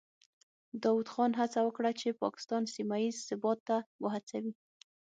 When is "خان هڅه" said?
1.13-1.59